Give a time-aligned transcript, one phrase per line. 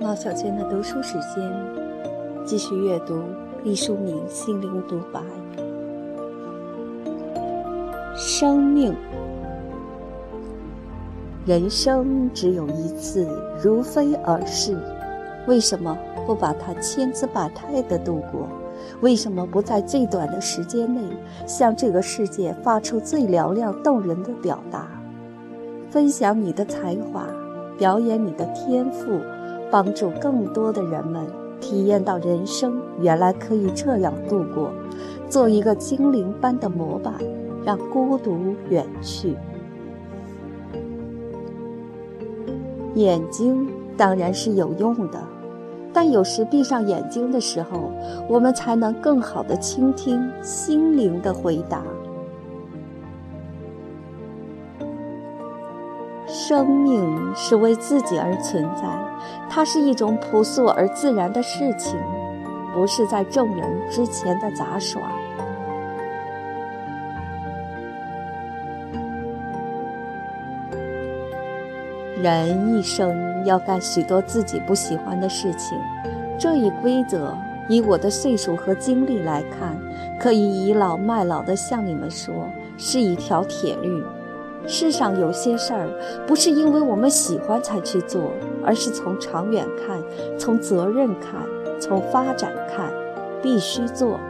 [0.00, 1.42] 毛小娟的读书时间，
[2.44, 3.22] 继续阅读
[3.64, 5.20] 毕淑敏《心灵独白》。
[8.14, 8.94] 生命，
[11.46, 13.26] 人生只有一次，
[13.62, 14.76] 如飞而逝，
[15.46, 15.96] 为什么
[16.26, 18.46] 不把它千姿百态的度过？
[19.00, 21.00] 为什么不在最短的时间内，
[21.46, 24.88] 向这个世界发出最嘹亮动人的表达？
[25.90, 27.26] 分享你的才华，
[27.76, 29.20] 表演你的天赋。
[29.70, 31.26] 帮助更多的人们
[31.58, 34.70] 体验到人生原来可以这样度过，
[35.30, 37.14] 做一个精灵般的模板，
[37.64, 39.34] 让孤独远去。
[42.96, 45.18] 眼睛当然是有用的，
[45.92, 47.92] 但有时闭上眼睛的时候，
[48.28, 51.82] 我们才能更好的倾听心灵的回答。
[56.26, 58.82] 生命是为自己而存在，
[59.50, 61.98] 它是一种朴素而自然的事情，
[62.72, 65.00] 不是在众人之前的杂耍。
[72.22, 75.78] 人一生要干许多自己不喜欢的事情，
[76.38, 77.36] 这一规则，
[77.68, 79.76] 以我的岁数和经历来看，
[80.18, 84.02] 可以倚老卖老的向你们说，是一条铁律。
[84.64, 85.88] 世上有些事儿，
[86.26, 88.30] 不是因为我们喜欢才去做，
[88.64, 90.00] 而是从长远看，
[90.38, 91.40] 从责任看，
[91.80, 92.88] 从发展看，
[93.42, 94.20] 必须做。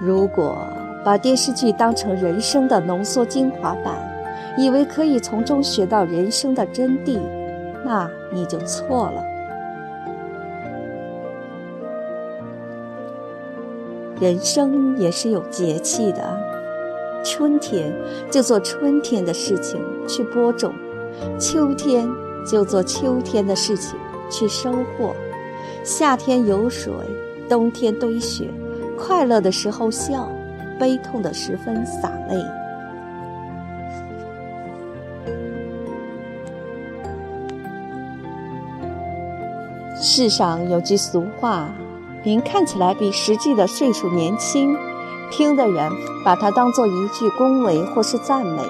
[0.00, 0.66] 如果
[1.04, 3.94] 把电视剧当成人生的浓缩精华版，
[4.56, 7.18] 以为可以从中学到人生的真谛，
[7.84, 9.24] 那你就错了。
[14.20, 16.38] 人生也是有节气的。
[17.24, 17.92] 春天
[18.30, 20.72] 就做春天的事情去播种，
[21.38, 22.08] 秋天
[22.46, 23.98] 就做秋天的事情
[24.30, 25.14] 去收获。
[25.82, 26.92] 夏天有水，
[27.48, 28.48] 冬天堆雪，
[28.96, 30.30] 快乐的时候笑，
[30.78, 32.36] 悲痛的时分洒泪。
[40.16, 41.68] 世上有句俗话
[42.22, 44.78] ：“您看起来比实际的岁数年轻。”
[45.28, 45.90] 听的人
[46.24, 48.62] 把它当做一句恭维或是赞美，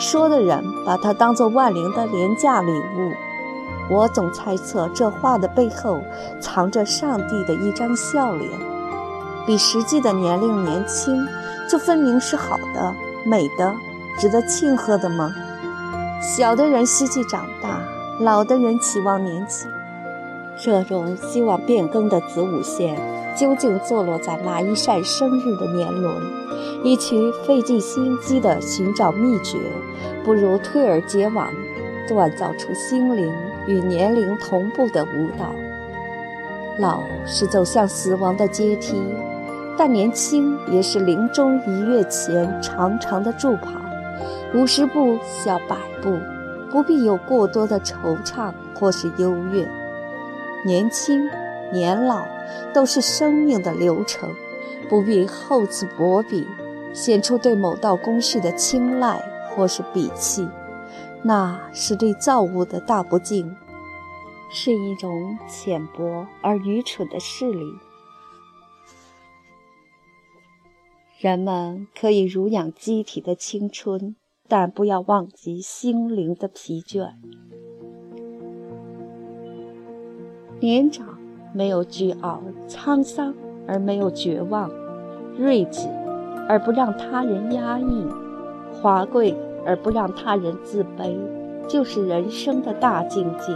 [0.00, 3.12] 说的人把它当做万灵的廉价礼物。
[3.88, 6.02] 我总猜测这话的背后
[6.40, 8.50] 藏着上帝的一张笑脸。
[9.46, 11.24] 比实际的年龄年轻，
[11.70, 12.92] 就分明是好的、
[13.24, 13.72] 美的、
[14.18, 15.32] 值得庆贺的吗？
[16.20, 17.80] 小的人希冀长大，
[18.18, 19.70] 老的人期望年轻。
[20.62, 22.96] 这种希望变更的子午线。
[23.36, 26.14] 究竟坐落在哪一扇生日的年轮？
[26.84, 29.56] 与其费尽心机地寻找秘诀，
[30.24, 31.46] 不如退而结网，
[32.08, 33.32] 锻造出心灵
[33.66, 35.54] 与年龄同步的舞蹈。
[36.78, 39.00] 老是走向死亡的阶梯，
[39.78, 43.70] 但年轻也是临终一跃前长长的助跑。
[44.54, 46.18] 五十步笑百步，
[46.70, 49.66] 不必有过多的惆怅或是优越。
[50.64, 51.28] 年轻。
[51.72, 52.26] 年老
[52.74, 54.34] 都是生命的流程，
[54.88, 56.44] 不必厚此薄彼，
[56.92, 60.48] 显出对某道工序的青睐或是鄙弃，
[61.22, 63.56] 那是对造物的大不敬，
[64.52, 67.64] 是一种浅薄而愚蠢的势力。
[71.20, 74.16] 人们可以濡养机体的青春，
[74.48, 77.12] 但不要忘记心灵的疲倦。
[80.60, 81.06] 年长。
[81.52, 83.34] 没有倨傲沧桑，
[83.66, 84.70] 而没有绝望；
[85.36, 85.88] 睿智，
[86.48, 88.06] 而不让他人压抑；
[88.72, 89.34] 华贵，
[89.66, 91.12] 而不让他人自卑，
[91.66, 93.52] 就是人生的大境界。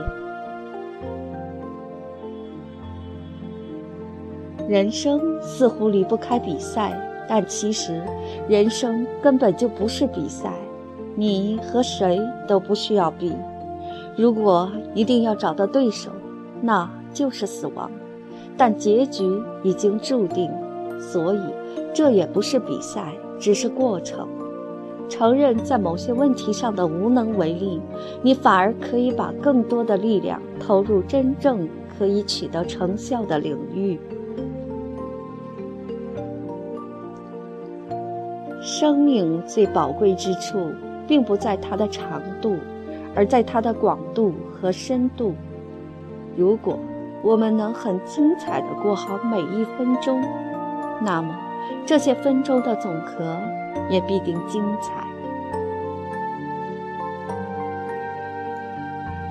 [4.69, 8.03] 人生似乎离不开比赛，但其实，
[8.49, 10.53] 人生根本就不是比赛。
[11.15, 13.33] 你和谁都不需要比。
[14.17, 16.11] 如果一定要找到对手，
[16.65, 16.91] 那……
[17.15, 17.89] 就是死亡，
[18.57, 19.23] 但结局
[19.63, 20.51] 已经注定，
[20.99, 21.39] 所以
[21.95, 24.27] 这也不是比赛，只是过程。
[25.09, 27.81] 承认在某些问题上的无能为力，
[28.21, 33.97] 你反而可以把更多的力量投入真正可以取得成效的领域。
[38.61, 40.73] 生命最宝贵之处，
[41.07, 42.57] 并不在它的长度，
[43.15, 45.33] 而在它的广度和深度。
[46.37, 46.79] 如果
[47.23, 50.21] 我们能很精彩地过好每一分钟，
[51.01, 51.35] 那么
[51.87, 53.39] 这些分钟的总和
[53.89, 55.05] 也必定精彩。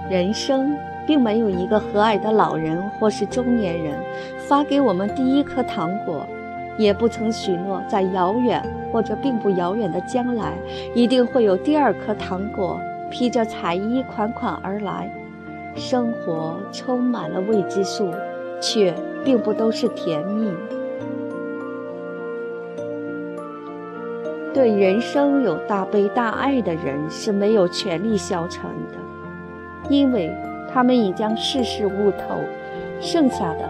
[0.10, 3.98] 人生并没有一个和蔼的老人或是中年人
[4.48, 6.26] 发给我们第一颗糖果，
[6.78, 10.54] 也不曾许诺在遥远或者并不遥远的将来
[10.96, 12.80] 一定会有第二颗糖果
[13.10, 15.10] 披着彩衣款款而来。
[15.76, 18.12] 生活充满了未知数，
[18.62, 18.94] 却
[19.24, 20.52] 并不都是甜蜜。
[24.54, 29.00] 对人生有大悲大爱的人是没有权利消沉的。
[29.90, 30.32] 因为
[30.72, 32.36] 他们已将世事悟透，
[33.02, 33.70] 剩下的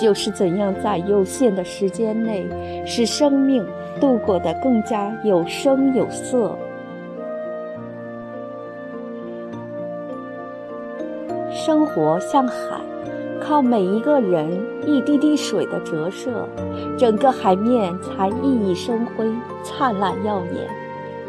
[0.00, 2.46] 就是怎样在有限的时间内，
[2.86, 3.66] 使生命
[4.00, 6.56] 度过得更加有声有色。
[11.64, 12.80] 生活像海，
[13.40, 14.50] 靠每一个人
[14.84, 16.48] 一滴滴水的折射，
[16.98, 19.32] 整个海面才熠熠生辉、
[19.62, 20.68] 灿烂耀眼。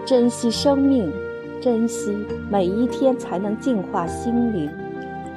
[0.07, 1.13] 珍惜生命。
[1.61, 2.17] 珍惜
[2.49, 4.67] 每一天，才能净化心灵。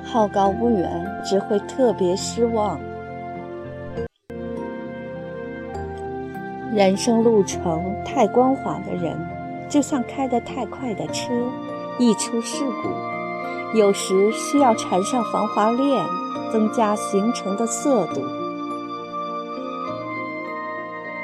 [0.03, 2.81] 好高骛远，只会特别失望。
[6.75, 9.15] 人生路程太光滑的人，
[9.69, 11.35] 就像开得太快的车，
[11.99, 13.16] 易出事故。
[13.75, 16.07] 有时需要缠上防滑链，
[16.53, 18.23] 增加行程的色度。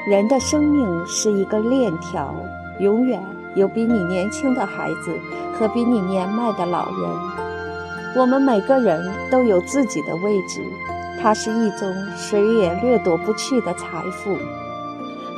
[0.07, 2.33] 人的生命是一个链条，
[2.79, 3.23] 永远。
[3.55, 5.15] 有比你年轻的孩子
[5.53, 7.09] 和比你年迈的老人，
[8.17, 8.99] 我们每个人
[9.29, 10.59] 都有自己的位置，
[11.21, 14.35] 它是一种谁也掠夺不去的财富。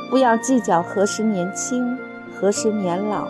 [0.08, 1.98] 不要计较何时年轻，
[2.34, 3.28] 何时年老，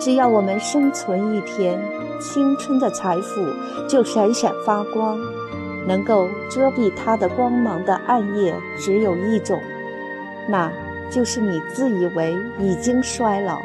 [0.00, 1.78] 只要我们生存一天，
[2.18, 3.46] 青春的财富
[3.88, 5.18] 就闪闪发光。
[5.86, 9.58] 能够遮蔽它的光芒的暗夜只有一种，
[10.46, 10.70] 那
[11.10, 13.58] 就是你自以为已经衰老。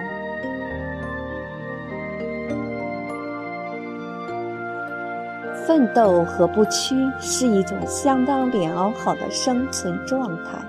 [5.68, 10.60] 奋斗和不屈是一种相当良好的生存状态，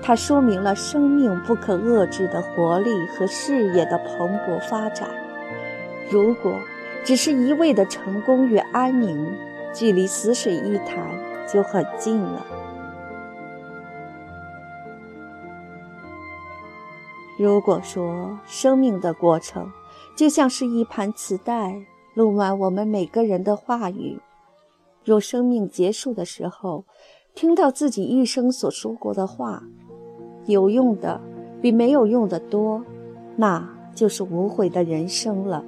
[0.00, 5.06] 它说明了生命不可遏制的活力和事业的蓬勃发展。
[6.10, 6.58] 如果
[7.04, 9.30] 只是一味的成功与安宁，
[9.74, 11.06] 距离死水一潭
[11.46, 12.44] 就很近了。
[17.38, 19.70] 如果说生命的过程
[20.16, 21.84] 就像是一盘磁带，
[22.14, 24.18] 录满我们每个人的话语。
[25.04, 26.84] 若生命结束的时候，
[27.34, 29.62] 听到自己一生所说过的话，
[30.46, 31.20] 有用的
[31.60, 32.82] 比没有用的多，
[33.36, 35.62] 那就是无悔的人生了。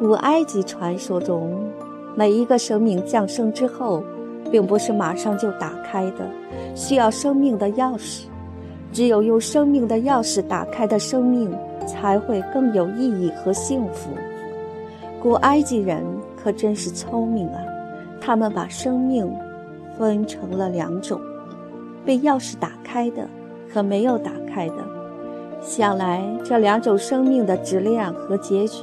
[0.00, 1.52] 古埃及传说中，
[2.16, 4.02] 每一个生命降生之后，
[4.50, 6.26] 并不是马上就打开的，
[6.74, 8.24] 需要生命的钥匙。
[8.94, 11.54] 只有用生命的钥匙打开的生命，
[11.86, 14.08] 才会更有意义和幸福。
[15.20, 16.02] 古埃及人
[16.34, 17.60] 可真是聪明啊！
[18.22, 19.30] 他们把生命
[19.98, 21.20] 分成了两种：
[22.06, 23.28] 被钥匙打开的
[23.70, 24.76] 和没有打开的。
[25.60, 28.82] 想来这两种生命的质量和结局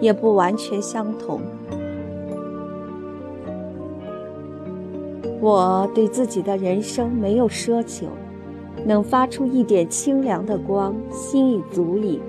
[0.00, 1.40] 也不完全相同。
[5.40, 8.06] 我对自己的人生没有奢求，
[8.86, 12.20] 能发出一点清凉的光，心已足矣。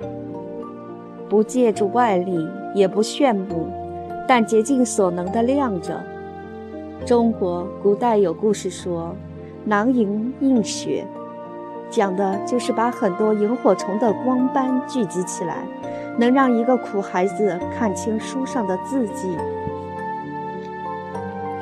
[1.28, 3.66] 不借助外力，也不炫目，
[4.28, 5.98] 但竭尽所能地亮着。
[7.06, 9.16] 中国古代有故事说
[9.64, 11.06] ：“囊萤映雪”，
[11.90, 15.64] 讲的就是把很多萤火虫的光斑聚集起来，
[16.18, 19.36] 能让一个苦孩子看清书上的字迹。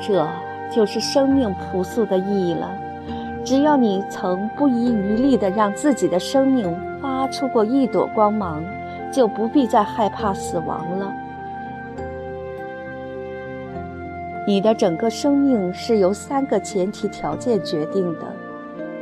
[0.01, 0.27] 这
[0.73, 2.69] 就是生命朴素的意义了。
[3.43, 8.63] 只要你曾不遗余力地让自己的生命发出过一朵光芒。
[9.11, 11.13] 就不必再害怕死亡了。
[14.45, 18.25] 你的整个生命是由三个前提条件决定的：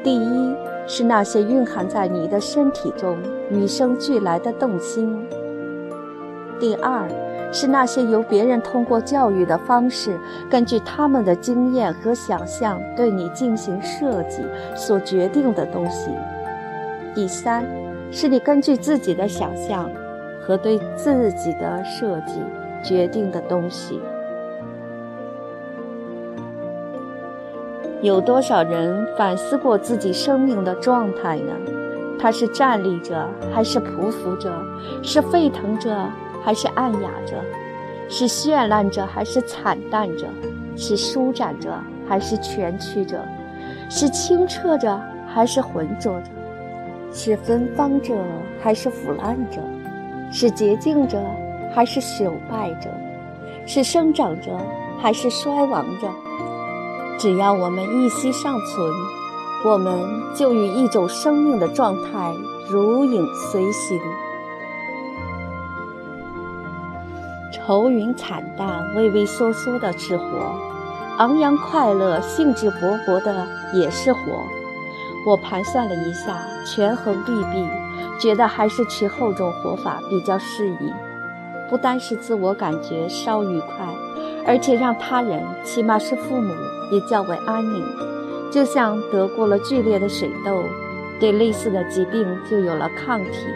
[0.03, 0.55] 第一
[0.87, 3.17] 是那些蕴含在你的身体中
[3.49, 5.07] 与生俱来的动心；
[6.59, 7.07] 第二
[7.51, 14.43] 是那些由别人通过教育的方式，根据他们的经验和想象对你进行设计
[14.75, 16.09] 所决定的东西；
[17.13, 17.65] 第三
[18.11, 19.89] 是你根据自己的想象。
[20.45, 22.41] 和对自己的设计
[22.83, 23.97] 决定的东西，
[28.03, 31.53] 有多少人反思过自己生命的状态呢？
[32.19, 34.51] 他是站立着，还是匍匐着？
[35.01, 36.09] 是沸腾着，
[36.43, 37.41] 还是暗哑着？
[38.09, 40.27] 是绚烂着，还是惨淡着？
[40.75, 41.71] 是舒展着，
[42.05, 43.17] 还是蜷曲着？
[43.89, 46.27] 是清澈着还是浑浊着？
[47.13, 48.13] 是芬芳着
[48.61, 49.61] 还是腐烂着？
[50.29, 51.17] 是洁净着
[51.73, 52.89] 还是朽败着？
[53.65, 54.51] 是生长着
[54.99, 56.09] 还是衰亡着？
[57.17, 58.91] 只要我们一息尚存，
[59.63, 62.35] 我们就与一种生命的状态
[62.69, 63.99] 如影随形。
[67.51, 70.23] 愁云惨淡、畏畏缩缩的是活，
[71.17, 74.19] 昂扬快乐、兴致勃勃的也是活。
[75.25, 77.65] 我盘算了一下，权衡利弊，
[78.19, 80.91] 觉得还是取后种活法比较适宜。
[81.69, 83.87] 不单是自我感觉稍愉快，
[84.45, 86.53] 而且让他人，起码是父母，
[86.91, 87.85] 也较为安宁。
[88.51, 90.63] 就像得过了剧烈的水痘，
[91.19, 93.47] 对类似的疾病就有了抗体。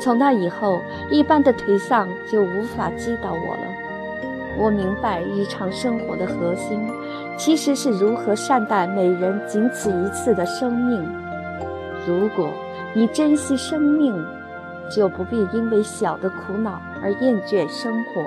[0.00, 3.62] 从那以后，一般的颓丧就无法击倒我了。
[4.58, 6.78] 我明白日常生活的核心，
[7.36, 11.02] 其实是如何善待每人仅此一次的生命。
[12.06, 12.50] 如果
[12.92, 14.14] 你珍惜生命，
[14.90, 18.26] 就不必因为小的苦恼而厌倦生活。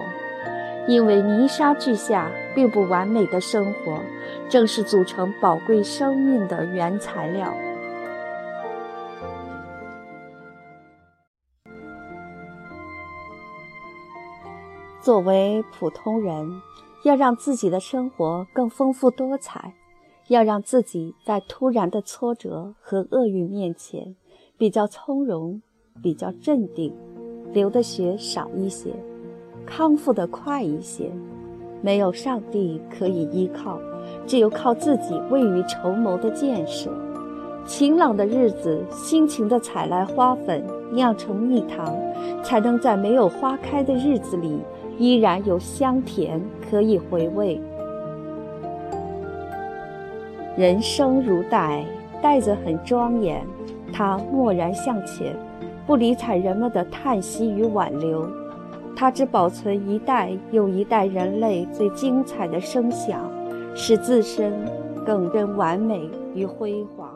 [0.87, 4.01] 因为泥沙俱下并不完美的生活，
[4.49, 7.53] 正是组成宝贵生命的原材料。
[14.99, 16.59] 作为普通人，
[17.03, 19.75] 要让自己的生活更丰富多彩，
[20.27, 24.15] 要让自己在突然的挫折和厄运面前
[24.57, 25.61] 比较从容、
[26.01, 26.91] 比较镇定，
[27.53, 28.95] 流的血少一些，
[29.63, 31.11] 康复的快一些。
[31.87, 33.79] 没有上帝可以依靠，
[34.25, 36.89] 只有靠自己未雨绸缪的建设。
[37.65, 41.95] 晴朗的日子，辛勤地采来花粉，酿成蜜糖，
[42.43, 44.59] 才能在没有花开的日子里。
[44.97, 47.57] 依然有香甜可以回味。
[50.57, 51.85] 人生如带，
[52.21, 53.41] 带着很庄严，
[53.93, 55.33] 它默然向前，
[55.85, 58.27] 不理睬人们的叹息与挽留，
[58.99, 63.31] 它只保存一代又一代人类最精彩的声响，
[63.75, 64.51] 使自身
[65.05, 67.15] 更臻完美与辉煌。